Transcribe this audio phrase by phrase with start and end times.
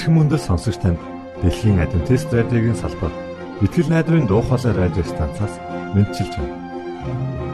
[0.00, 0.96] Эрхэм мөндөд сонсогч танд
[1.44, 3.12] Дэлхийн Адвентист радиогийн салбар
[3.60, 5.60] Итгэл найдрын дуу хоолой радио станцаас
[5.92, 6.56] мэдчилж байна.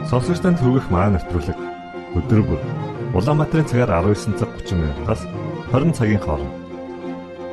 [0.07, 1.59] Сонсогч танд хүргэх маань нэвтрүүлэг
[2.15, 2.61] өдөр бүр
[3.19, 5.27] Улаанбаатарын цагаар 19 цаг 30 минутаас
[5.75, 6.55] 20 цагийн хооронд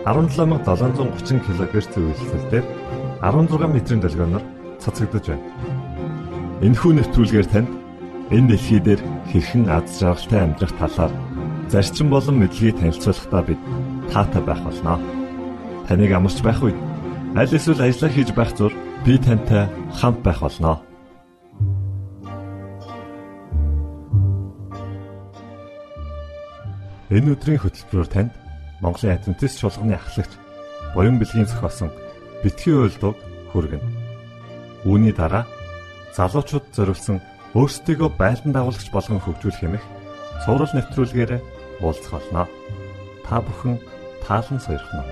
[0.06, 2.64] 17730 кГц үйлсэлээр
[3.18, 4.46] 16 метрийн долгионоор
[4.78, 5.42] цацагдж байна.
[6.62, 7.66] Энэхүү нэвтрүүлгээр танд
[8.30, 11.10] энэ дэлхий дээр хэрхэн аз жаргалтай амьдрах талаар
[11.66, 13.58] зарчим болон мэдлэгийг танилцуулахдаа бид
[14.12, 14.98] таатай байх болноо.
[15.86, 16.78] Таныг амарч байх үед
[17.36, 18.72] аль эсвэл ажиллаа хийж байх зур
[19.04, 19.68] би тантай
[19.98, 20.80] хамт байх болноо.
[27.14, 28.32] Энэ өдрийн хөтөлбөрөөр танд
[28.82, 30.32] Монголын Адвентист чуулганы ахлагч
[30.94, 31.90] Буян бэлгийн зохиосон
[32.42, 33.14] битгий уйлдуг
[33.52, 33.86] хүргэнэ.
[34.88, 35.46] Үүний дараа
[36.16, 37.22] залуучууд зориулсан
[37.54, 39.84] өөрсдийгөө байлдан дагуулагч болгон хөгжүүлэх хэмэх
[40.42, 41.32] цуврал нэвтрүүлгээр
[41.82, 42.50] уулзах болно.
[43.22, 43.78] Та бүхэн
[44.26, 45.04] таалан сойрхно.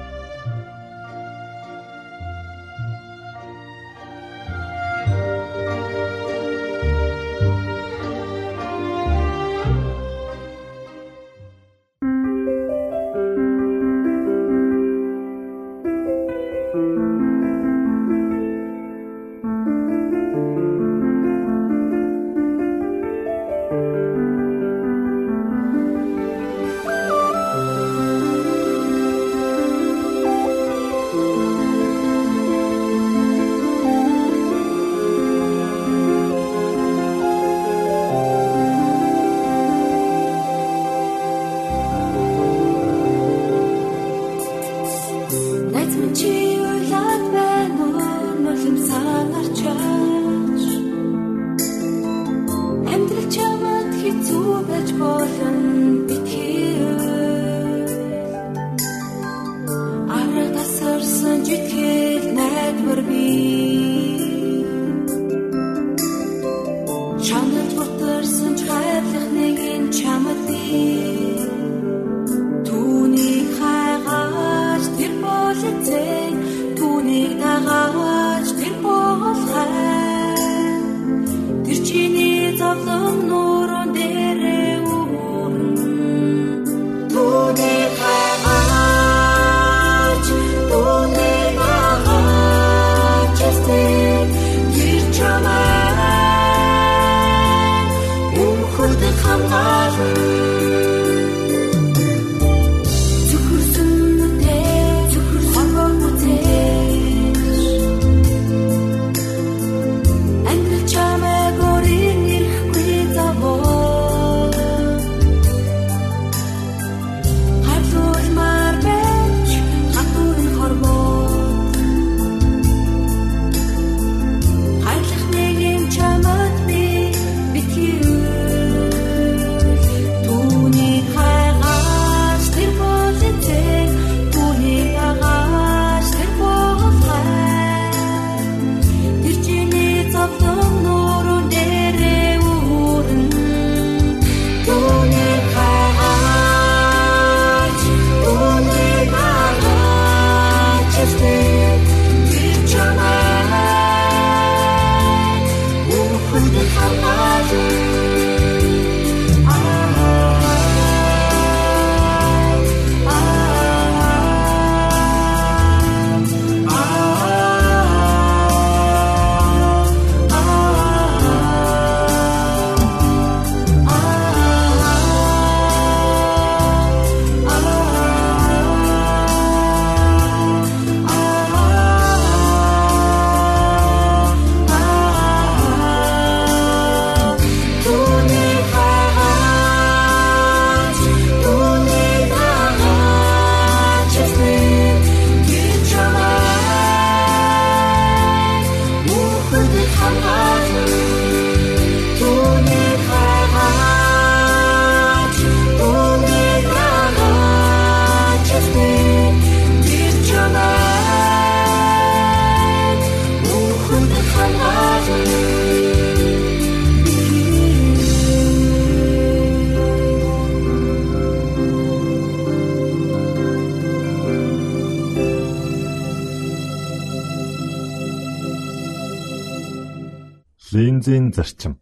[231.32, 231.80] Линзийн зарчим.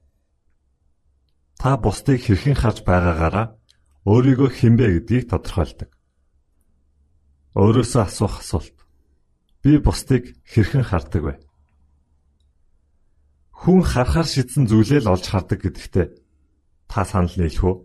[1.58, 3.58] Та бусдыг хэрхэн харж байгаагаараа
[4.06, 5.91] өөрийгөө хинбэ гэдгийг тодорхойлдог.
[7.58, 8.79] Өөрөөсөө асуух асуулт.
[9.62, 11.35] Би бусдыг хэрхэн хардаг вэ?
[13.61, 16.06] Хүн харахаар шидсэн зүйлээ л олж хардаг гэдэгтээ
[16.88, 17.76] та санал нийлэх үү?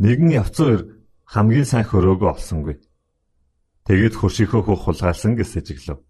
[0.00, 2.76] Нэгэн явцсан хамгийн сайн хөрөөгөө олсонгүй.
[3.84, 6.00] Тэгээд хөршийнхөө хөх хулгайлсан гэж сэжиглэв.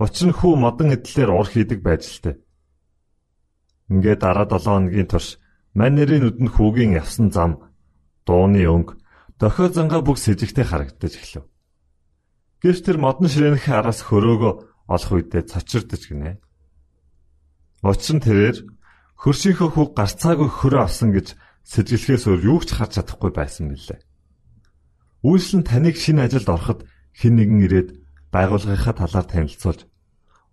[0.00, 2.36] Учир нь хүү модон эдлэлээр ур хийдэг байж л тээ.
[3.90, 5.42] Ингээд дараа 7 хоногийн турш
[5.74, 7.58] манерийн нүдэнд хүүгийн явсан зам,
[8.26, 8.94] дууны өнгө,
[9.38, 11.44] дохио зангаа бүх сэжигтэй харагдаж эхлэв.
[12.62, 14.52] Гэвч тэр модон ширээнх араас хөрөөгөө
[14.94, 16.38] олох үедээ цочирдож гинэ.
[17.82, 18.58] Учир нь тэрээр
[19.16, 21.34] хөршийнхөө хүүг гарцаагүй хөрөө авсан гэж
[21.64, 24.00] сэжиглэхээс өөр юу ч харж чадахгүй байсан мэлээ.
[25.24, 26.80] Үйлс нь таныг шинэ ажилд ороход
[27.16, 27.88] хэн нэгэн ирээд
[28.32, 29.80] байгууллагынхаа талаар танилцуулж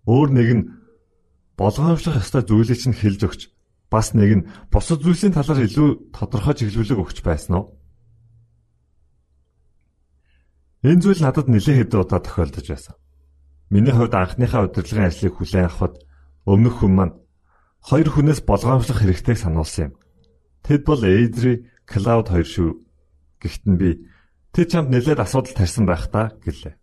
[0.08, 0.64] өөр нэг нь
[1.58, 3.40] болгоомжлох ёстой зүйлийг чинь хэлж өгч
[3.90, 7.66] бас нэг нь бусад зүйлсийн талаар илүү тодорхой чиглүүлэг өгч байсан уу?
[10.86, 12.94] Энэ зүйл надад нэлээд хэдэн удаа тохиолдож байсан.
[13.74, 15.98] Миний хувьд анхныхаа удирдлагын ажлыг хүлээн авахд
[16.46, 17.14] өмнөх хүн маань
[17.82, 19.92] хоёр хүнээс болгоомжлох хэрэгтэйг сануулсан юм.
[20.62, 22.70] Тэд бол Эйдри, Клауд хоёр шүү.
[23.42, 23.90] Гэхдээ би
[24.54, 26.78] тэд чамд нэлээд асуудал тарьсан байх та гэлээ.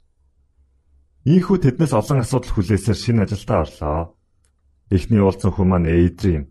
[1.25, 4.17] Ийхүү тэднээс олон асуудал хүлээсээр шинэ ажилдаа орлоо.
[4.89, 6.45] Эхний уулзсан хүн маань Эйдри юм.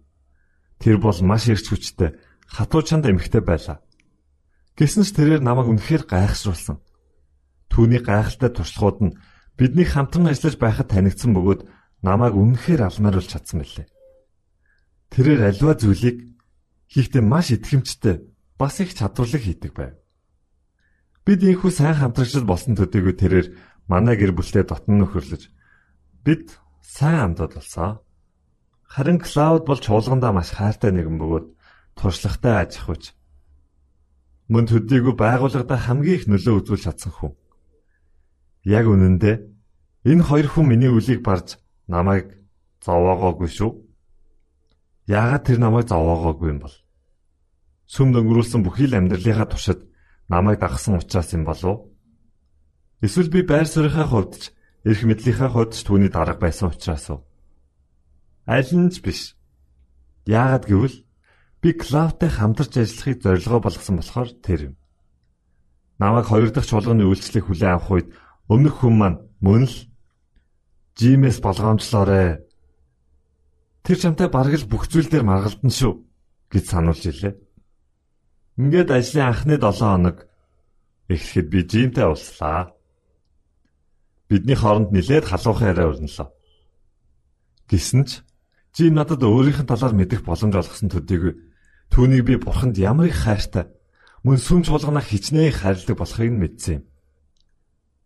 [0.82, 2.18] Тэр бол маш эрч хүчтэй,
[2.50, 3.78] хатуу чанд эмхтэй байлаа.
[4.74, 6.82] Гэсэн ч тэрээр намайг үнэхээр гайхшруулсан.
[7.70, 9.16] Түүний гайхалтай туршлагууд нь
[9.54, 11.62] бидний хамтран ажиллаж байхад танигдсан бөгөөд
[12.02, 13.86] намайг үнэхээр алмааруулж чадсан мэлээ.
[15.14, 16.18] Тэрээр альва зүйлийг
[16.90, 18.26] хийхдээ маш итгэмжтэй
[18.58, 19.94] бас их чадварлаг хийдэг байв.
[21.22, 23.46] Бид ийхүү сайн хамтрагчд болсон төдийгүй тэрээр
[23.86, 25.48] манай гэр бүлтэй дотн нөхөрлөж
[26.26, 28.03] бид сайн амдад болсон.
[28.94, 31.46] Харин Клауд бол чуулгандаа маш хайртай нэгэн бөгөөд
[31.98, 33.10] туршлагатай аж ахуйч.
[34.46, 37.34] Мөн төдийгүй байгууллагада хамгийн их нөлөө үзүүлж чадсан хүн.
[38.62, 39.36] Яг үнэндээ
[40.06, 41.58] энэ хоёр хүн миний үлийг барж
[41.90, 42.38] намайг
[42.86, 43.82] зовоогоогүй шүү.
[45.10, 46.76] Яагаад тэр намайг зовоогоогүй юм бол?
[47.90, 49.90] Сүм дөнгөрүүлсэн бүхий л амьдралынхаа туршид
[50.30, 51.90] намайг дагсан учраас юм болов?
[53.02, 54.42] Эсвэл би байр суурийнхаа хувьд ч
[54.86, 57.26] эрх мэдлийнхаа хувьд ч түүний дарга байсан учраас уу?
[58.46, 59.32] Аль нь ч биш.
[60.28, 60.96] Яагаад гэвэл
[61.64, 64.74] би Клаудтай хамтарч ажиллахыг зорилгоо болгосон болохоор тэр юм.
[65.96, 68.08] Намайг хоёр дахь чуулганы үйлчлэг хүлээн авах үед
[68.52, 69.76] өмнөх хүн маань мөн л
[70.94, 72.44] Жимээс болгоомжлоорой.
[73.82, 76.04] Тэр чамтай бараг л бүх зүйл дээр маргалдан шүү
[76.52, 77.34] гэж сануулж илээ.
[78.60, 80.28] Ингээд ажлын анхны 7 хоног
[81.08, 82.76] ихэхэд би Жимтэй уулзлаа.
[84.28, 86.28] Бидний хооронд нилээд халуухан яриа өрнөлөө.
[87.66, 88.22] Гэсэн ч
[88.74, 91.38] Жим надад өөрийнх нь талаар мэдэх боломж олгосон төдийгүй
[91.94, 93.70] түүнийг би бурханд ямар их хайртай
[94.26, 96.84] мөн сүм чуулганаа хичнээн хайрладаг болохыг нь мэдсэн юм.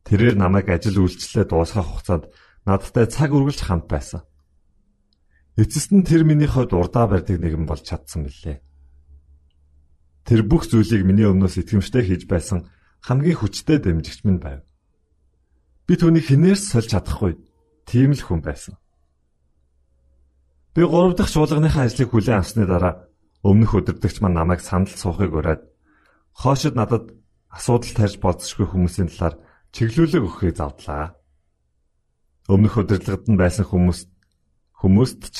[0.05, 2.25] Тэрээр намайг ажил үйлчлэлээ дуусгах хугацаанд
[2.69, 4.29] надтай цаг үргэлж хамт байсан.
[5.57, 8.61] Эцэст нь тэр миний хувьд урдаа барьдаг нэгэн болж чадсан билээ.
[10.29, 12.69] Тэр бүх зүйлийг миний өмнөөс итгэмжтэй хийж байсан
[13.09, 14.61] хамгийн хүчтэй дэмжигч минь байв.
[15.89, 17.41] Би түүнийг хинээс сольж чадахгүй
[17.89, 18.77] тийм л хүн байсан.
[20.79, 23.11] Би 3 дахь чуулганыхаа ажлыг хүлээн авсны дараа
[23.43, 25.67] өмнөх өдөртөгч маань намайг сандал суухыг ураад
[26.39, 27.19] хоошид надад
[27.51, 29.43] асуудал тарьж болцсохгүй хүмүүсийн талаар
[29.75, 31.19] чиглүүлэг өгөхийг завдлаа.
[32.47, 34.07] Өмнөх удирдлагад нь байсан хүмүүс
[34.79, 35.37] хүмүүст ч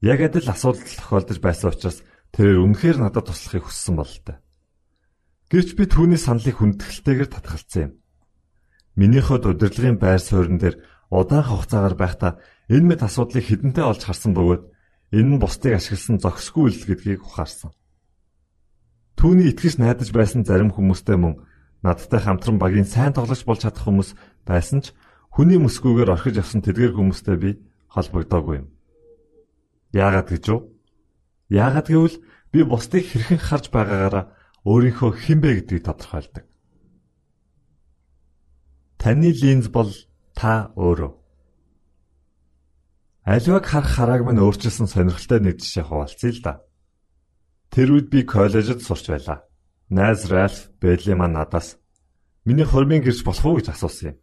[0.00, 2.00] яг адил асуудал тохиолдож байсан учраас
[2.32, 4.40] тэрээр үнэхээр надад туслахыг хүссэн бололтой.
[5.52, 7.92] Гэвч би түүний саналыг хүндэтгэлтэйгээр татгалцсан юм.
[8.96, 10.80] Миний ход удирдлагын байр суурин дээр
[11.12, 12.32] удаан хугацаагаар байхдаа
[12.72, 14.77] энэ мэт асуудлыг хідэнтэй олж харсан бөгөөд
[15.12, 17.72] энэ нь бусдыг ашигласан зохисгүй үйл гэдгийг ухаарсан.
[19.18, 21.42] Түүний итгэж найдаж байсан зарим хүмүүстэй мөн
[21.82, 24.14] надтай хамтран багийн сайн тоглож болж чадах хүмүүс
[24.46, 24.94] байсан ч
[25.38, 27.50] Хүний мөсгүүгээр орхиж авсан тэдгээр хүмүүстэй би
[27.94, 28.68] холбогдоогүй юм.
[29.94, 30.58] Яагаад гэж вэ?
[31.54, 32.16] Яагаад гэвэл
[32.50, 34.24] би бусдыг хэрхэн харж байгаагаараа
[34.66, 36.44] өөрийнхөө хинбэ гэдгийг тодорхойлдог.
[38.98, 39.94] Таны линз бол
[40.34, 41.12] та өөрөө.
[43.24, 46.52] Аливаг харах харааг минь өөрчилсөн сонирхолтой нэг жишээ хуваалцъя л да.
[47.70, 49.44] Тэр үед би коллежид сурч байлаа.
[49.90, 51.76] Найз Ральф Бэдли маань надаас
[52.44, 54.16] миний хормын гэрч болох уу гэж асуусан юм.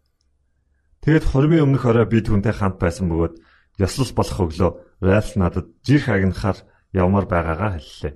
[1.05, 3.37] Тэгэд хормын өмнөх орой би түүнтэй хамт байсан бөгөөд
[3.77, 4.71] ёслол болох өглөө
[5.05, 6.57] Ральф надад жирх агнахаар
[6.93, 8.13] явмаар байгаагаа хэллээ.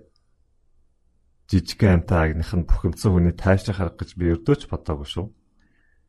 [1.50, 5.26] Жижиг амтай агных нь бухимдсан хүний тайвшрах харах гэж би өрдөөч бодоогүй шүү.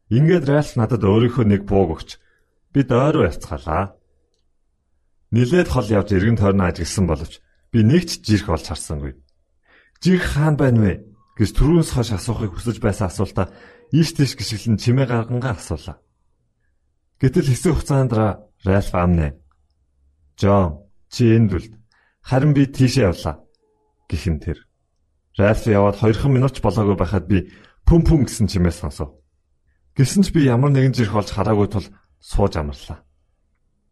[0.08, 2.16] Ингээд Ральф надад өөрийнхөө нэг бууг өгч
[2.72, 3.99] би дойроо явцгаалаа.
[5.30, 7.38] Нилээд хол явж эргэн тойрноо ажигласан боловч
[7.70, 9.14] би нэг ч жирх олж харсангүй.
[10.02, 10.92] Жирх хаан байна вэ
[11.38, 13.54] гэж түрүүнс хойш асуухыг хүсэж байсан асуултаа
[13.94, 16.02] ийш тийш гიშгэлэн чимээ гаргангаа асуулаа.
[17.22, 18.12] Гэтэл хэсэг хугацаанд
[18.64, 19.38] Ральф амнэ.
[20.36, 21.72] Жон, чи энд үлд.
[22.20, 23.40] Харин би тийшээ явлаа.
[24.08, 24.58] Гэхэн тэр.
[25.38, 27.48] Ральф яваад 2 минут ч болоогүй байхад би
[27.86, 29.16] пүм пүм гэсэн чимээ сонсов.
[29.96, 31.86] Гэсэн ч би ямар нэгэн жирх болж хараагүй тул
[32.20, 33.00] сууж амарлаа.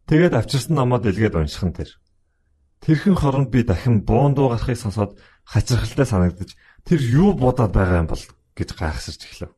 [0.09, 1.93] Тэгээд авчирсан номоод илгээд уншихын тэр.
[2.81, 6.57] Тэрхэн хоронд би дахин буун дуу гарахыг сонсоод хачирхалтай санагдаж
[6.89, 8.25] тэр юу бодоод байгаа юм бол
[8.57, 9.53] гэж гайхсарч эхлэв.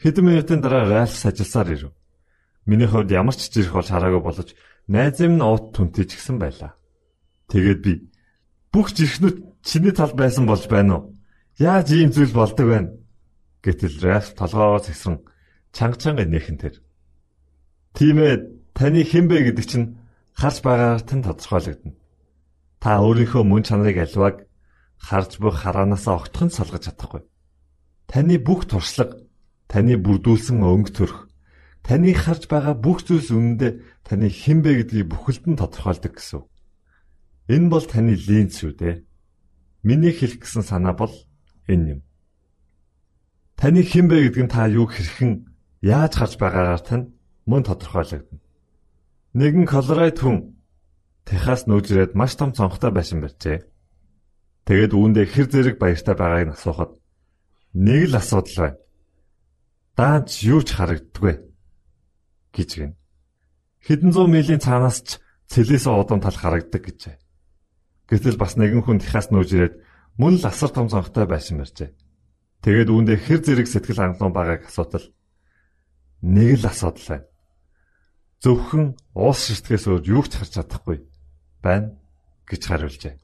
[0.00, 1.92] Хэдэн минутын дараа Ральф сажилсаар ирэв.
[2.64, 4.56] Миний хувьд ямар ч жирх болж хараагүй боловч
[4.88, 6.72] найз юм нь уут түнтэй ч гэсэн байлаа.
[7.52, 7.92] Тэгээд би
[8.72, 11.04] бүх жирхнүүд чиний талд байсан болж байна уу?
[11.60, 12.80] Яаж ийм зүйл болдог вэ?
[13.60, 15.20] Гэтэл Ральф толгоогоо зэгсрэн
[15.76, 16.80] чанга чанга нээхэн тэр.
[17.92, 19.86] Тийм ээ, таны хэн бэ гэдэг чинь
[20.34, 21.94] харж байгаагаар тань тодорхойлогдно.
[22.82, 24.36] Та өөрийнхөө мөн чанарыг альваг
[24.98, 27.22] харж буй хараанасаа огтхон салгаж чадахгүй.
[28.10, 29.22] Таны бүх туршлага,
[29.70, 31.18] таны бүрдүүлсэн өнгө төрх,
[31.86, 33.72] таны харж байгаа бүх зүйлс үнэндээ
[34.04, 36.42] таны хэн бэ гэдгийг бүхэлд нь тодорхойлдог гэсэн.
[37.48, 39.04] Энэ бол таны линз шүү дээ.
[39.84, 41.12] Миний хэлэх гэсэн санаа бол
[41.68, 42.00] энэ юм.
[43.56, 45.48] Таны хэн бэ гэдэг нь та юуг хэрхэн
[45.84, 47.04] яаж харж байгаагаар тань
[47.44, 48.43] мөн тодорхойлогдно.
[49.34, 50.54] Нэгэн Колорайд хүн
[51.26, 53.66] Техас нүүжрээд маш том цонхтой байшин барьжээ.
[54.62, 56.94] Тэгээд үүндээ хэр зэрэг баяртай байгааг нь асуухад
[57.74, 58.78] нэг л асуудал байна.
[59.98, 61.34] Даанч юу ч харагддаггүй
[62.54, 62.94] гэж гин.
[63.82, 65.08] Хэдэн зуун милийн цаанаас ч
[65.50, 67.18] цэлээс удам тал харагдаг гэжээ.
[68.06, 69.82] Гэтэл бас нэгэн хүн Техас нүүжрээд
[70.14, 71.90] мөн л асар том цонхтой байшин барьжээ.
[72.62, 75.10] Тэгээд үүндээ хэр зэрэг сэтгэл хангалуун байгааг асуудал
[76.22, 77.33] нэг л асуудал байна.
[78.44, 81.00] Зөвхөн уус ширтгэс өөр юу ч харж чадахгүй
[81.64, 81.96] байна
[82.44, 83.16] гэж хариулжээ.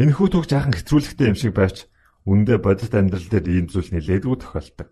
[0.00, 1.92] Энэ хүү түүх жаахан хэтрүүлэгтэй юм шиг байвч
[2.24, 4.88] үндэ бодит амьдрал дээр ийм зүйл нэлээдгүй тохиолдог.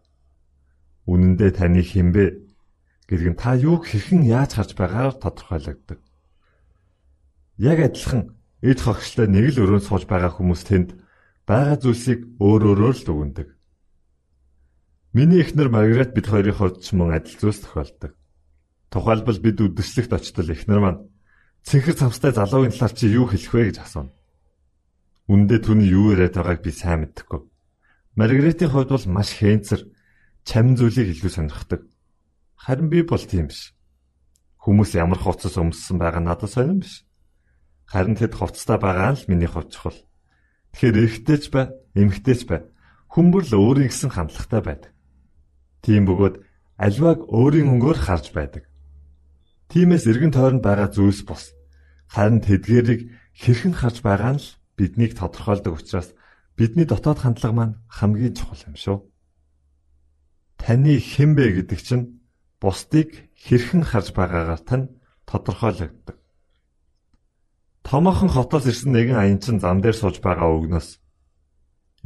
[1.08, 2.44] Үнэндээ таны хинбэ
[3.08, 5.98] гэдэг нь та юуг хэрхэн яаж харж байгаагаар тодорхойлогддог.
[7.56, 11.00] Яг адилхан эд хогшлоо нэг л өрөөнд сууж байгаа хүмүүс тэнд
[11.48, 13.48] байгаа зүйлсийг өөр өөрөөр л дүгндэг.
[15.16, 18.19] Миний эхнэр Маргарет бид хоёрын хувьд ч мөн адил зүйлс тохиолдог.
[18.90, 21.06] Тухайлбал бид үдэслэгт очтол эхнэр маань
[21.62, 24.10] цэнхэр цамстай залуугийн талаар чи юу хэлэх вэ гэж асууна.
[25.30, 27.40] Үндэ түүний юу яриад байгааг би сайн мэдэхгүй.
[28.18, 29.86] Маргаретийн хувьд бол маш хэнцэр
[30.42, 31.86] чамин зүйлийг илүү сонирхдаг.
[32.58, 33.70] Харин би бол тийм биш.
[34.58, 37.06] Хүмүүс ямар хувцас өмссөн байгаа надад сонирн биш.
[37.86, 39.98] Харин тэд хувцастай байгаа л миний хувьд чухал.
[40.74, 42.66] Тэгэхээр эрэгтэйч бай, эмэгтэйч бай.
[43.10, 44.92] Хүмүүр л өөрийн гэсэн хандлагатай байдаг.
[45.82, 46.42] Тийм бөгөөд
[46.78, 48.69] альвааг өөрийн өнгөөр харж байдаг.
[49.70, 51.54] Тиймээс эргэн тойронд байгаа зүйлс бус.
[52.10, 56.10] Харин тэдгэрийг хэрхэн харж байгаа нь л биднийг тодорхойлдог учраас
[56.58, 58.98] бидний дотоод хандлага маань хамгийн чухал юм шүү.
[60.58, 62.18] Таны хэн бэ гэдэг чинь
[62.58, 64.90] бусдыг хэрхэн харж байгаагаар тань
[65.30, 66.18] тодорхойлогддог.
[67.86, 70.98] Томоохон хотоос ирсэн нэгэн аянчин зам дээр сууж байгаа өгнөөс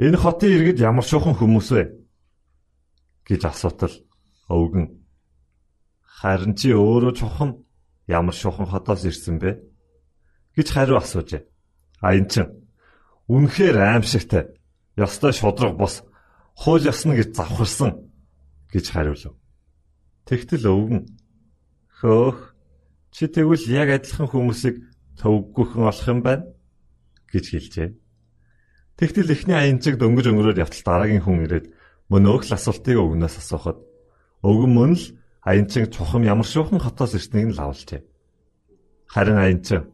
[0.05, 1.85] энэ хотын иргэд ямар шухан хүмүүс вэ
[3.25, 3.95] гэж асуутал
[4.53, 5.04] өвгөн
[6.25, 7.69] харин чи өөрөө чухам
[8.09, 9.61] ямар шухан хотоос ирсэн бэ
[10.57, 11.45] гэж хариу асуужээ.
[12.01, 12.65] Аянчин
[13.29, 14.57] үнэхээр аимшигтай.
[14.97, 16.01] Ёстой шудраг бус
[16.57, 18.09] хууль ёсна гэж завхарсан
[18.73, 19.37] гэж хариулв.
[20.25, 21.03] Тэгтэл өвгөн
[22.01, 22.57] хөөх
[23.13, 24.81] чи тэгвэл яг адилхан хүмүүсийг
[25.21, 26.49] төвггүйхэн олох юм байна
[27.29, 27.89] гэж хэлжээ.
[28.97, 31.67] Тэгтэл эхний аянчиг дөнгөж өнгөрөөд явтал дараагийн хүн ирээд
[32.09, 33.79] мөн өөх л асуултыг өгнөөс асуухад
[34.47, 35.05] өвгөн мөн л
[35.45, 38.03] аянчиг чухам ямар шуухан хотоос ирснийг нь лавлжээ.
[39.13, 39.93] Харин аянчин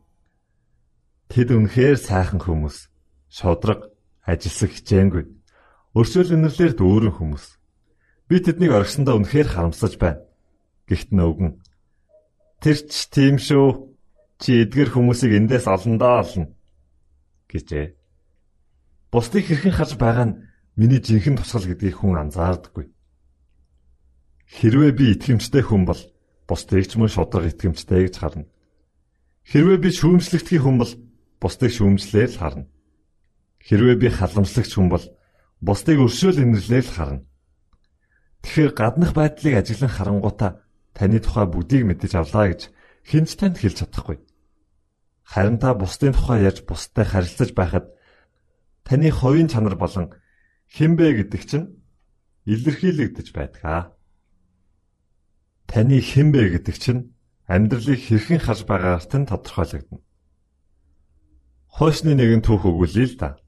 [1.29, 2.89] тэд үнэхээр сайхан хүмүүс,
[3.29, 3.91] шодрог,
[4.25, 5.25] ажилсаг хичээнгүй.
[5.99, 7.45] Өршөөл өнөрлөөр дүүрэн хүмүүс.
[8.31, 10.23] Би тэднийг оргисондоо үнэхээр харамсаж байна.
[10.87, 11.59] Гэхдээ нөгөн
[12.63, 13.91] тэр ч тийм шүү
[14.41, 16.49] Чи эдгэр хүмүүсийг эндээс олондоо олно
[17.53, 17.93] гэжээ.
[19.13, 20.39] Бусдыг хэрхэн харж байгаа нь
[20.81, 22.89] миний жинхэнэ тусгал гэдгийг хүн анзаардаггүй.
[24.51, 26.01] Хэрвээ би итгэмжтэй хүн бол
[26.51, 28.51] бусдыг ч мөн шудраг итгэмжтэй гэж харна.
[29.47, 30.93] Хэрвээ би шүүмжлэгдэх хүн бол
[31.39, 32.67] бусдыг шүүмжлээл харна.
[33.63, 35.07] Хэрвээ би халамжлагч хүн бол
[35.63, 37.23] бусдыг өршөөл инэрлээл харна.
[38.43, 40.67] Тэгэхээр гаднах байдлыг ажиглан харангуйта
[40.99, 42.73] таны тухай бүгдийг мэдэж авлаа гэж
[43.07, 44.19] хинч танд хэлж чадахгүй.
[45.23, 47.87] Харин та бусдын тухай ярьж бусдтай харилцаж байхад
[48.83, 50.11] таны хувийн чанар болон
[50.73, 51.67] хинбэ гэдэг чинь
[52.49, 53.95] илэрхийлэгдэж байдаг.
[55.71, 57.15] Таны хинбэ гэдэг чинь
[57.47, 60.03] амьдралыг хэрхэн харж байгаагаар нь тодорхойлогдно.
[61.71, 63.39] Хойсны нэгэн түүх өгүүлээ л да.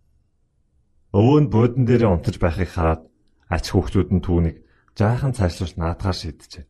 [1.11, 3.02] өвөө нь буудан дээрээ унтаж байхыг хараад
[3.50, 4.57] ач хүүхдүүд нь түүнийг
[4.95, 6.64] жаахан цаашлуулж наадгаар шийджээ.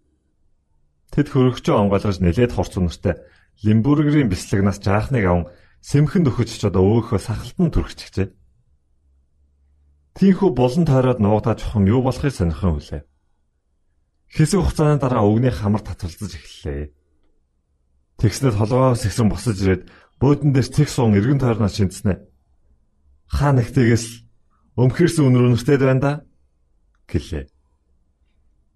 [1.13, 3.15] Тэд хөрөгчөө онгойлгож нэлээд хурц үнэртэй
[3.61, 5.47] Лимбургерийн бислэгнаас жаахныг аван
[5.85, 8.29] сэмхэн дөхөж очоод өөхөө сахалтан түрхчихжээ.
[10.17, 13.03] Тинхүү булан тойроод нуугдаа чухам юу болохыг сонирхон хүлээ.
[14.33, 16.89] Хэсэг хугацааны дараа өвгний хамар татвалцаж эхэллээ.
[18.17, 22.17] Тэгснээр толгоос ихсэн босож ирээд бөөдөн дээр цэг суун эргэн тойрноо шинцэнэ.
[23.29, 24.25] Хаа нэгтээс
[24.81, 26.12] өмхөрсөн өнөр өнөртэй байна да
[27.12, 27.45] гэлээ.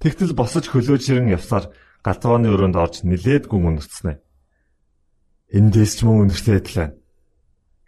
[0.05, 1.73] Тэгтэл босож хөлөө чирэн явсаар
[2.05, 4.21] галзууны өрөөнд орж нилээд гүн өнөрцнэ.
[5.57, 7.01] Эндээс ч мөн өнөртэй адилхан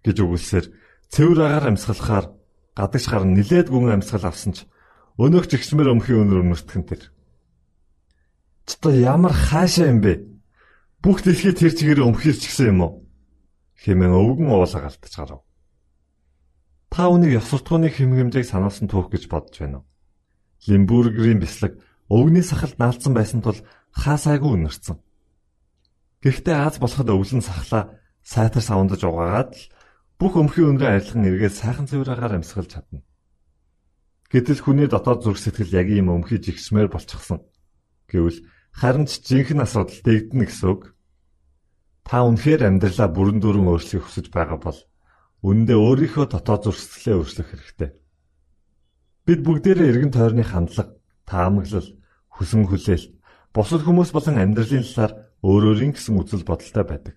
[0.09, 0.67] гэж үгэлсээр
[1.13, 2.27] цэвэр агаар амьсгалахаар
[2.73, 4.65] гадагш гар нилээд гүн амьсгал авсан ч
[5.21, 7.03] өнөөх жигсмэр өмхийн өнөр өнөртгөн тэр.
[8.69, 10.29] Чото ямар хаашаа юм бэ?
[11.01, 12.93] Бүх дэлхий тэр чигээр өмхилж гисэн юм уу?
[13.81, 15.41] Хэмээн өвгөн уулаа галтаж гарав.
[16.93, 19.89] Та үнийг ёс суртахууны хэм хэмжээг сануулсан түүх гэж бодож байна уу?
[20.69, 21.81] Лимбургерийн бислэг
[22.13, 23.57] өвгний сахалд наалцсан байсан тул
[23.97, 25.01] хаасайгүй өнөрцөн.
[26.21, 29.65] Гэхдээ Аз болоход өвлөн сахлаа сайтар савндаж угаагаад л
[30.21, 33.01] бүх өмхийн өнрөө арилган эргээд сайхан цэвраагаар амьсгалж чадна.
[34.29, 37.47] Гэтэл хүний дотоод зүрх сэтгэл яг ийм өмхий жигсмээр болчихсон.
[38.11, 38.43] Гэвэл
[38.75, 40.83] харин ч жинхэнэ асуудал дэгдэнэ гэсэн үг.
[42.05, 44.79] Та үнэхээр амьдралаа бүрэн дүүрэн өөрчлөхийг хүсэж байгаа бол
[45.45, 47.91] үндэ өөрийнхөө дотоод сэтгэлээ өөрчлөх хэрэгтэй.
[49.29, 50.97] Бид бүгдээрээ эргэн тойрны хандлага,
[51.29, 51.89] таамаглал,
[52.33, 53.13] хүсэн хүлээлт,
[53.53, 55.13] бусад хүмүүс болон амьдралын талаар
[55.45, 57.17] өөр өөрийн гэсэн үзэл бодолтой байдаг.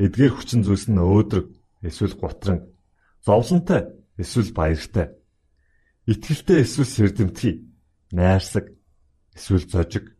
[0.00, 1.46] Эдгээр хүчин зүйлс нь өөдрөг,
[1.84, 2.72] эсвэл гутран,
[3.22, 5.12] зовлонтой, эсвэл баяртай,
[6.08, 7.54] итгэлтэй эсвэл сэрдэмтгий,
[8.12, 8.75] найрсаг,
[9.36, 10.16] эсвэл зожиг,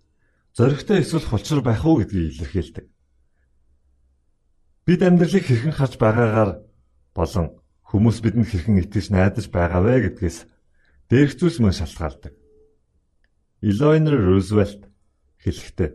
[0.53, 2.87] зоригтой эсвэл хулчир байх уу гэдгийг илэрхийлдэг.
[4.87, 6.51] Бид амьдралыг хэрхэн харж байгаагаар
[7.17, 7.47] болон
[7.89, 10.39] хүмүүс бидэнд хэрхэн итгэж найдаж байгаа вэ гэдгээс
[11.09, 12.35] дээрх зүйлс мөн шалтгаалдаг.
[13.65, 14.87] Eleanor Roosevelt
[15.43, 15.91] хэлэхдээ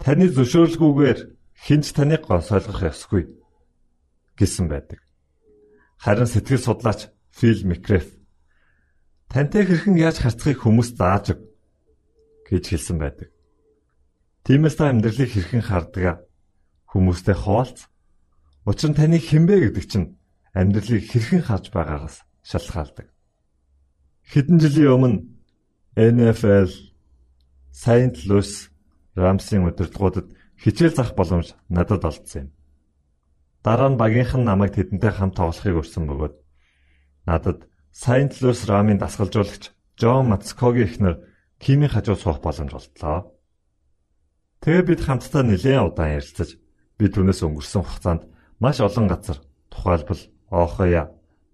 [0.00, 1.20] Таны зөвшөөрлгүйгээр
[1.60, 3.28] хинч таныг гонсойлгох ёсгүй
[4.32, 5.04] гэсэн байдаг.
[6.00, 8.08] Харин сэтгэл судлаач Фил Микреф
[9.28, 11.40] тантай хэрхэн яаж харцахыг хүмүүс зааж өг
[12.50, 13.30] гэж хэлсэн байдаг.
[14.44, 16.26] Тиймээс та амьдралыг хэрхэн хардгаа
[16.90, 17.86] хүмүүстэй хуваалц.
[18.66, 20.18] Учир нь таны хинбэ гэдэг чинь
[20.52, 23.06] амьдралыг хэрхэн харж байгаагаас шалтгаалдаг.
[24.26, 25.18] Хэдэн жилийн өмнө
[25.94, 26.70] NFL
[27.70, 28.70] Saint Louis
[29.14, 32.50] Рамсын удирдлагуудад хичээл зах боломж надад олдсон юм.
[33.62, 36.34] Дараа нь багийнхан намайг тэдэнтэй хамт тоглохыг урьсан бөгөөд
[37.26, 41.16] надад Saint Louis Рамын дасгалжуулагч Джон Мацкогийн эхнэр
[41.60, 43.36] Кимийн хажуу суух боломж олдлоо.
[44.64, 46.56] Тэгээ бид хамтдаа нэлээд удаан ярилцаж
[46.96, 48.22] бид түүнээс өнгөрсөн хугацаанд
[48.60, 51.04] маш олон газар тухайлбал Ohio,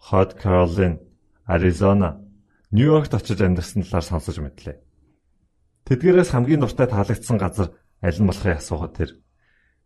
[0.09, 0.99] Hot Carolina,
[1.47, 2.23] Arizona,
[2.71, 4.79] Нью-Йоркт очиж амьдарсан талаар сонсож мэдлээ.
[5.87, 7.69] Тэдгээрээс хамгийн дуртай таалагдсан газар
[8.03, 9.11] аль нь болохыг асуухад тэр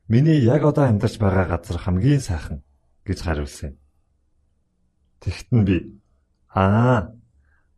[0.09, 2.65] миний яг одоо амьдарч байгаа газар хамгийн сайхан
[3.05, 3.77] гэж хариулсан юм.
[5.21, 5.77] Тэгтэн би
[6.57, 7.13] аа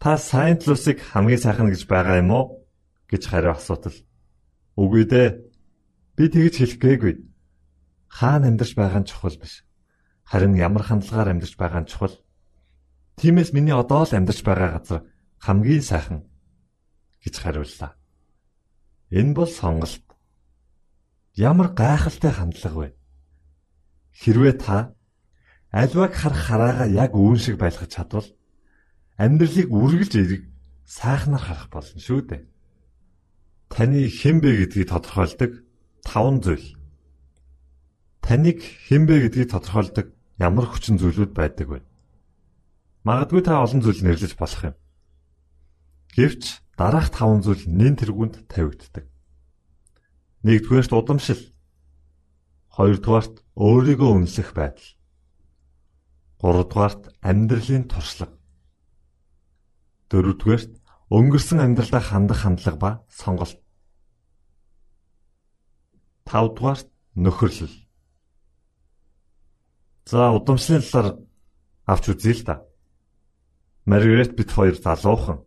[0.03, 2.67] та Louis-ыг хамгийн сайхан гэж байгаа юм уу
[3.07, 3.95] гэж хариу асуутал
[4.75, 5.29] үгүй дээ
[6.19, 7.15] би тэгж хэлэх гээгүй.
[8.11, 9.63] Хаана амьдарч байгаа нь чухал биш.
[10.27, 12.19] Харин ямар хандлагаар амьдарч байгаа нь чухал.
[13.15, 15.07] Тиймээс миний одоо л амьдарч байгаа газар
[15.39, 16.27] хамгийн сайхан
[17.23, 17.95] гэж хариуллаа.
[19.15, 20.03] Энэ бол сонголт.
[21.39, 22.89] Ямар гайхалтай хандлага вэ?
[24.19, 24.99] Хэрвээ та
[25.71, 28.27] альваг харах хараагаа яг үүн шиг байлгах чадвал
[29.23, 30.15] амьдралыг үргэлж
[30.83, 32.43] сайхнаар харах болно шүү дээ.
[33.71, 35.63] Таны хэн бэ гэдгийг тодорхойлдог
[36.03, 36.75] таван зүйл.
[38.21, 40.11] Таныг хэн бэ гэдгийг тодорхойлдог
[40.43, 41.81] ямар хүчин зүйлүүд байдаг вэ?
[43.07, 44.77] Магадгүй та олон зүйл нэрлэж болох юм.
[46.19, 46.43] Гэвч
[46.77, 49.07] дараах таван зүйл нэн тэргуунд тавигддаг.
[50.43, 51.43] Нэгдүгээрт удамшил.
[52.75, 54.91] Хоёрдугаарт өөрийгөө үнэлэх байдал.
[56.43, 58.42] Гуравдугаарт амьдралын туршлага.
[60.13, 60.73] Дөрөвдүгээрт
[61.09, 63.57] өнгөрсөн амьдралдаа хандах хандлага ба сонголт.
[66.29, 67.73] Тавдугаарт нөхөрлөл.
[70.05, 71.17] За удамшлын талаар
[71.89, 72.55] авч үзье л да.
[73.89, 75.41] Маргарет бит хоёр залуухан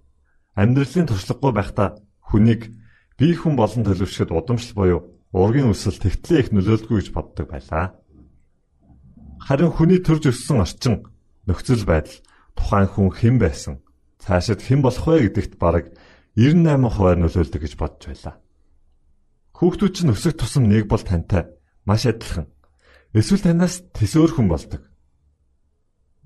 [0.55, 2.71] Амьдралын туршлагагүй байхдаа хүнийг
[3.19, 4.99] бие хүн болон төлөвшөхөд удамшил буюу
[5.35, 7.99] ургийн өсөл тэгтлээ их нөлөөлдөггүй гэж боддог байлаа.
[9.43, 11.03] Харин хүний төрж өссөн орчин
[11.43, 12.23] нөхцөл байдал
[12.55, 13.83] тухайн хүн хэн байсан
[14.25, 15.93] цаашид хэн болох вэ гэдэгт бараг
[16.33, 18.35] 98% нөлөөлдөг гэж бодож байлаа.
[19.55, 21.47] Хүүхдүүд чинь өсөх тусам нэг бол тантай
[21.85, 22.49] маш адилхан.
[23.13, 24.81] Эсвэл танаас төсөөр хүн болдог.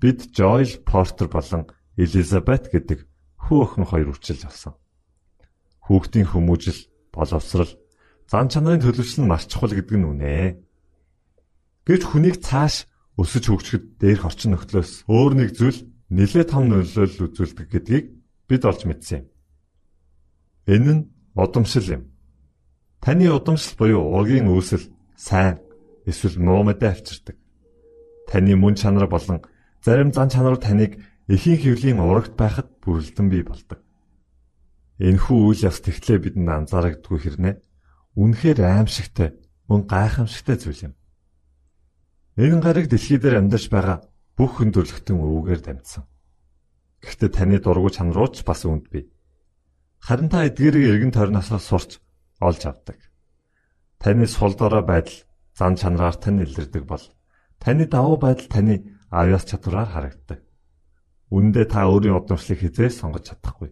[0.00, 3.04] бид Joel Porter болон Elizabeth гэдэг
[3.36, 4.74] хүү охин хоёр үрчилж авсан.
[5.84, 7.68] Хүүхдийн хүмүүжил, боловсрал,
[8.24, 10.56] зан чанарын төлөвшил нь маш чухал гэдэг нь үнэ.
[11.84, 12.88] Гэвч хүнийг цааш
[13.20, 18.06] өсөж хөгжөхөд дээрх орчин нөхцлөөс өөр нэг зүйл нэлээд том нөлөөлөл үзүүлдэг гэдгийг
[18.50, 19.26] бид олж мэдсэн юм.
[20.66, 21.02] Энэ нь
[21.38, 22.02] удамшил юм.
[22.98, 25.62] Таны удамшил буюу ургийн үүсэл сайн
[26.04, 27.36] эсвэл муу мэдээ авчирдаг.
[28.26, 29.38] Таны мөн чанар болон
[29.84, 30.98] зарим зан чанар таныг
[31.30, 33.78] эхийн хөвлийн урагт байхад бүрэлдэн бий болдог.
[34.98, 37.54] Энэхүү үйл явц тэгтлээ бидэнд анзаарагдгүй хэрнээ
[38.18, 39.38] үнэхээр аимшигтай
[39.70, 40.94] мөн гайхамшигтай зүйл юм.
[42.36, 46.04] Энэ гариг дэлхий дээр амьдарч байгаа бүх хүн төрлөختөн өвөгээр дамжсан.
[47.00, 49.08] Гэхдээ таны дургу чанарууч бас үнд бий.
[50.00, 52.00] Харин та эдгээрийг эргэн тойрноосоо сурч
[52.40, 52.98] олж авдаг.
[54.00, 55.16] Таны сул дорой байдал
[55.56, 57.04] зан чанараар тань илэрдэг бол
[57.60, 60.40] таны давуу байдал таны авьяас чадвараар харагддаг.
[61.30, 63.70] Үндэ та өөрийн удамшлыг хизээс сонгож чадахгүй.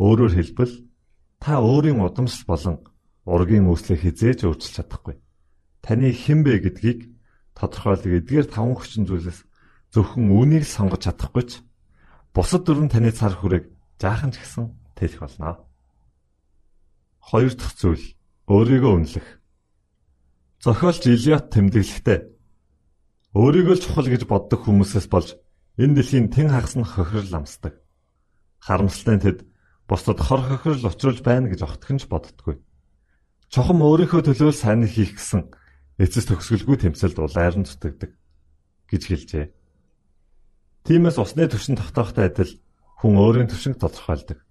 [0.00, 0.74] Өөрөөр хэлбэл
[1.38, 2.76] та өөрийн удамшил болон
[3.28, 5.20] ургийн үүслийг хизээж өөрчилж чадахгүй.
[5.84, 7.00] Таны хэн бэ гэдгийг
[7.54, 9.46] тодорхойлох эдгээр таван хүчин зүйлээс
[9.92, 11.52] зөвхөн үүнийг сонгож чадахгүй ч
[12.32, 13.68] бусад дөрвөн таны цар хүрээг
[14.00, 15.60] жаахан ч гэсэн тэлэх болно.
[17.20, 18.04] Хоёр дахь зүйл
[18.48, 19.28] өөрийгөө үнэлэх.
[20.64, 22.18] Зохиолч Илиот тэмдэглэхдээ
[23.36, 25.36] өөрийгөө чухал гэж боддог хүмүүсээс болж
[25.76, 27.76] энэ дэлхийн тэн хагас нь хохирол амсдаг.
[28.64, 29.38] Харамсалтай нь тэд
[29.88, 32.56] бусдад хор хохирол учруулж байна гэж огтхонч боддоггүй.
[33.52, 35.52] Чухам өөрийнхөө төлөө сайн хийх гэсэн
[36.00, 38.10] эцэс төгсгөлгүй тэмцэлд улайран зүтгэдэг
[38.88, 39.46] гэж хэлжээ.
[40.82, 42.58] Тиймээс усны төвшин тогтоохтой адил
[42.98, 44.42] хүн өөрийн төвшинг тодорхойлдог.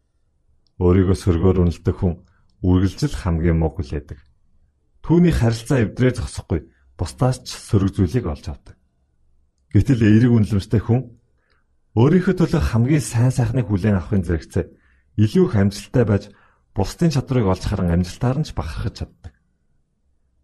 [0.79, 2.23] Өөрийгөө сөргөөр үнэлдэг хүн
[2.63, 4.19] үргэлжил хамгийн муу хүлээдэг.
[5.03, 8.79] Түүний харилцаа эвдрээ зогсохгүй бусдаас ч сөрөг зүйлийг олж авдаг.
[9.75, 11.19] Гэтэл эерэг үнэлэмжтэй хүн
[11.99, 14.65] өөрийнхөө төлөө хамгийн сайн сайхныг хүлээн авахын зэрэгцээ
[15.19, 16.23] илүү их амжилттай байж
[16.71, 19.35] бусдын чадварыг олж харан амжилтаар нь ч бахархаж чаддаг.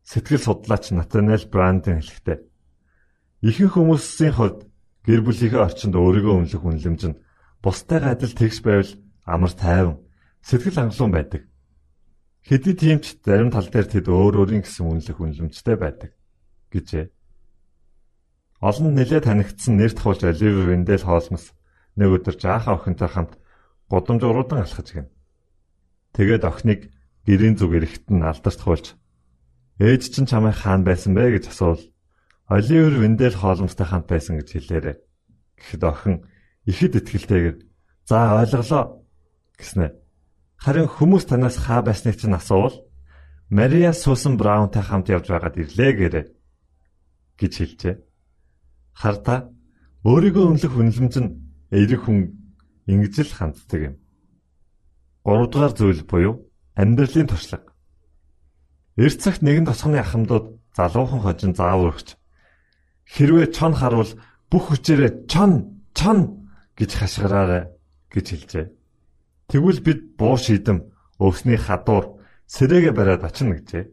[0.04, 2.38] Сэтгэл судлаач Натанел Бранден хэлэхдээ
[3.48, 4.67] ихэнх хүмүүсийн хувьд
[5.08, 7.20] гэр бүлийнхээ орчинд өөрийгөө үнэлэх үнэлэмж нь
[7.64, 8.92] бусдайгаа адил тэгш байвал
[9.24, 10.04] амар тайван
[10.44, 11.42] сэтгэл хангалуун байдаг.
[12.44, 16.12] Хэдий тийм ч зарим тал дээр тэд өөр өөрийн гэсэн үнэлэх үнэлэмжтэй байдаг
[16.76, 17.08] гэжээ.
[18.60, 21.56] Олон нэлээд танигдсан нэр тахуулж Оливер Вендел хоолмос
[21.96, 23.34] нэг өдөр жаахан охинтой хамт
[23.88, 25.08] годомж уруудан алхаж гин.
[26.16, 26.92] Тэгээд охиныг
[27.24, 28.88] гэрийн зүг эрэхт нь алдарч тахуулж
[29.80, 31.84] ээж чинь чамайг хаан байсан бэ гэж асуувал
[32.48, 34.94] Оливер Вендел хоолмостой хамт байсан гэж хэлээрэ.
[35.60, 36.16] Гэхэд охин
[36.64, 37.58] ихэд итгэлтэйгээр
[38.08, 39.04] за ойлголоо
[39.60, 39.92] гэснэ.
[40.56, 42.88] Харин хүмүүс танаас хаа байсныг чинь асуувал
[43.52, 46.22] Мария Сусан Браунтай хамт явж байгаад ирлээ гэрэ
[47.36, 47.96] гэж хэлжээ.
[48.96, 49.52] Хартаа
[50.08, 51.30] өөрийгөө үнэлэх үнэлэмж нь
[51.72, 52.32] эерэг хүн
[52.88, 53.96] ингэж л ханддаг юм.
[55.28, 56.48] Гуравдугаар зүйл буюу
[56.80, 57.76] амьдралын туршлага.
[58.96, 62.17] Эрт цагт нэгэн тосгоны ахмадууд залуухан хожин зааварч
[63.14, 64.12] хэрвээ чон харвал
[64.52, 67.64] бүх хүчээрээ чон чон гэж хашгираарай
[68.12, 68.66] гэж хэлжээ.
[69.48, 73.86] Тэгвэл бид буу шийдэм өвсний хадуур сэрээгээ бариад очино гэжээ.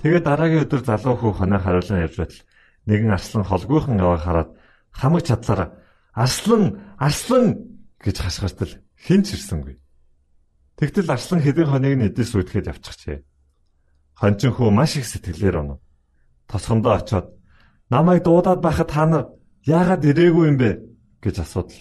[0.00, 2.42] Тэгээд дараагийн өдөр залуу хүү хоноо харуулсан явж байтал
[2.88, 4.50] нэгэн арслан холгүйхан яваа хараад
[4.92, 5.68] хамаг чадлаараа
[6.12, 7.44] арслан арслан
[8.00, 9.76] гэж хашгиртал хэн ч ирсэнгүй.
[10.76, 13.18] Тэгтэл арслан хэдэн хоног нь эдээс үүдгээд явчихжээ.
[14.18, 15.80] Хончин хүү маш их сэтгэлээр онов.
[16.50, 17.34] Тосгондоо очиод
[17.90, 19.24] намайг дуудаад байхад та нар
[19.66, 20.70] яагаад ирээгүй юм бэ
[21.24, 21.80] гэж асуудал.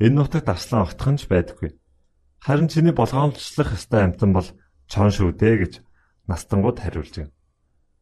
[0.00, 1.76] Энэ нутагт арслан огтхонч байдаггүй.
[2.40, 4.48] Харин чиний болгоомжлох ёстой амтан бол
[4.88, 5.72] чон шүү дээ гэж
[6.28, 7.32] настангууд хариулж байна.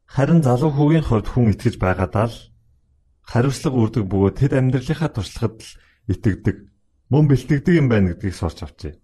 [0.07, 2.39] Харин залуу хүүгийн хувьд хүн итгэж байгаадаа л
[3.27, 5.71] хариуцлага үрдэг бөгөөд тэд амьдралынхаа туршлагад л
[6.09, 6.57] итгэдэг,
[7.13, 8.95] мөн бэлтгэдэг юм байна гэдгийг сурч авчээ.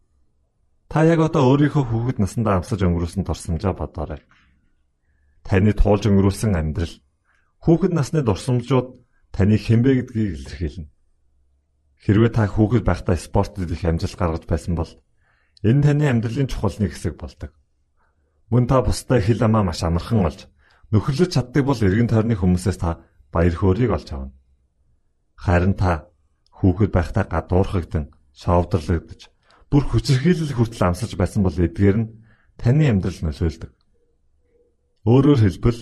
[0.89, 4.25] Та яг одоо өөрийнхөө хүүхэд насндаа амсаж өнгөрүүлсэн дурсамжаа бодоорой.
[5.45, 6.95] Таны туулж өнгөрүүлсэн амьдрал
[7.65, 9.01] хүүхэд насны дурсамжууд
[9.33, 10.93] таны хэмбэ гэдгийг илэрхийлнэ.
[12.05, 14.93] Хэрвээ та хүүхэд байхдаа спортод их амжилт гаргаж байсан бол
[15.65, 17.57] Энэ таны амьдралын чухал нэг хэсэг болдог.
[18.53, 20.45] Мөн та бусдаа хил амаа маш амархан олж
[20.93, 23.01] нөхөрлөж чаддаг бол эргэн тойрны хүмүүсээс та
[23.33, 24.37] баяр хөөргийг олж авна.
[25.41, 26.13] Харин та
[26.61, 29.33] хүүхэд байхдаа гадуурхагдан, шовдрлогдож,
[29.73, 32.13] бүр хүчрхийлэл хүртэл амсаж байсан бол эдгээр нь
[32.61, 33.73] таны амьдрал нөлөөлдөг.
[35.09, 35.81] Өөрөөр хэлбэл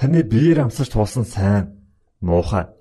[0.00, 1.76] таны биеэр амсаж туулсан сайн,
[2.24, 2.72] муухай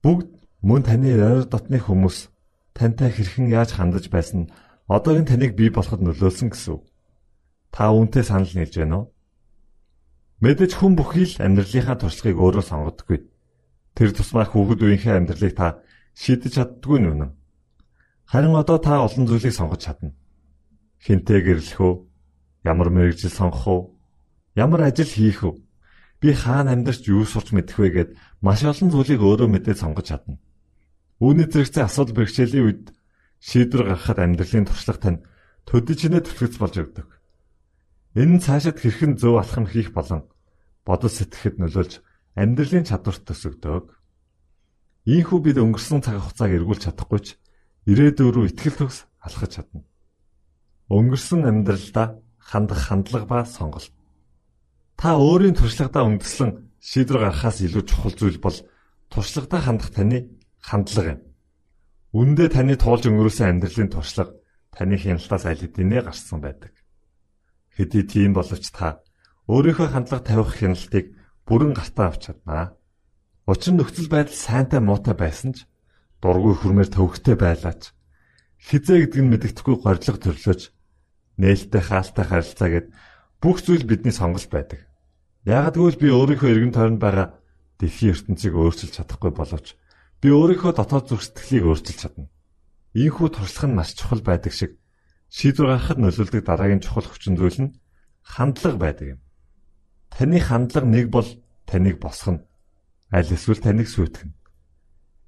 [0.00, 0.28] бүгд
[0.64, 2.32] мөн таны ойр дотны хүмүүс
[2.72, 4.48] тантай хэрхэн яаж хандаж байсан
[4.88, 6.82] одоогийн таныг бий болоход нөлөөлсөн гэсэн үг.
[7.68, 9.06] Та үүнтэй санал нийлж байна уу?
[10.40, 13.18] Мэдээж хүн бүхий л амьдралынхаа туршлагыг өөрөө сонгодоггүй.
[13.92, 15.84] Тэр тусмаа хүүхэд үеийнхээ амьдралыг та
[16.16, 17.36] шийдэж чаддгүй нь үнэн.
[18.24, 20.16] Харин одоо та олон зүйлийг сонгож чадна.
[21.04, 21.94] Хинтээ гэрлэх үү?
[22.64, 23.80] Ямар мэрэгжил сонгох уу?
[24.56, 25.60] Ямар ажил хийх үү?
[26.20, 28.10] Би хаана амьдарч юу сурч мэдэх вэ гэд
[28.44, 30.36] маш олон зүйлийг өөрөө мэдээ сонгож чадна.
[31.16, 32.84] Үүний зэрэгцээ асуудал бэрхшээлийн үед
[33.40, 35.24] шийдвэр гаргахад амьдралын туршлага тань
[35.64, 37.08] төдийчнээ түлхэц болж өгдөг.
[38.20, 40.28] Энэ нь цаашид хэрхэн зөв алхам хийх болон
[40.84, 41.92] бодол сэтгэхэд нөлөөлж
[42.36, 43.86] амьдралын чадварт төсөгдөг.
[45.08, 47.28] Ийхүү бид өнгөрсөн цаг хугацааг эргүүлж чадахгүй ч
[47.88, 49.88] ирээдүйн рүү ихтгэл төгс алхаж чадна.
[50.92, 53.94] Өнгөрсөн амьдралдаа хандах хандлага ба сонголт.
[55.00, 58.52] Та өөрийн туршлагадаа үндэслэн шийдвэр гаргахаас илүү чухал зүйл бол
[59.08, 60.28] туршлагадаа хандах таны
[60.60, 61.20] хандлага юм.
[62.12, 64.36] Үндэ таны туулж өнгөрөөсөн амьдралын туршлага
[64.76, 66.76] таны хяналтаас аль хэдийнэ гарсан байдаг.
[67.72, 69.00] Хэдий тийм боловч та
[69.48, 71.16] өөрийнхөө хандлага тавих хяналтыг
[71.48, 72.76] бүрэн гартаа авч чаднаа.
[73.48, 75.64] Учир нь нөхцөл байдал сайнтай муутай байсан ч
[76.20, 77.96] дургүй хүрмээр төвөгтэй байлаач.
[78.68, 80.76] Хизээ гэдэг нь мэддэхгүй горилго төрлөөж
[81.40, 82.86] нээлттэй хаалтай харилцаа гэд
[83.40, 84.89] бүх зүйл бидний сонголт байдаг.
[85.44, 87.26] Яг тэгвэл би өөрийнхөө эргэн тойронд байгаа
[87.80, 89.76] дэлхийн ертөнцийг өөрчилж чадахгүй боловч
[90.20, 92.28] би өөрийнхөө дотоод зүрх сэтгэлийг өөрчилж чадна.
[92.92, 94.76] Ийхүү туршлага нь маш чухал байдаг шиг
[95.32, 97.74] шийдвэр гаргахад нөлөөлдөг дараагийн чухал хүчин зүйл нь
[98.20, 99.20] хандлага байдаг юм.
[100.12, 101.28] Таны хандлага нэг бол
[101.64, 102.44] таныг босгоно
[103.10, 104.34] аль эсвэл таныг сүйтгэн.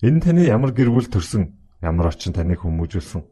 [0.03, 3.23] Энэ таны ямар гэр бүл төрсөн, ямар очин таныг хүмүүжүүлсэн,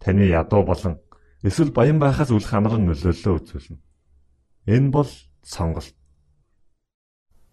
[0.00, 1.00] таны ядуу болон
[1.42, 3.80] эсвэл баян байхаас үл хамааран нөлөөллөө үзүүлнэ.
[4.68, 5.10] Энэ бол
[5.44, 5.96] сонголт.